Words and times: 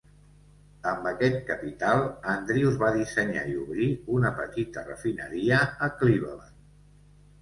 Amb 0.91 1.03
aquest 1.09 1.37
capital, 1.49 2.01
Andrews 2.33 2.79
va 2.85 2.89
dissenyar 2.97 3.45
i 3.53 3.55
obrir 3.67 3.91
una 4.17 4.33
petita 4.41 4.87
refineria 4.91 5.61
a 5.89 5.95
Cleveland. 6.01 6.61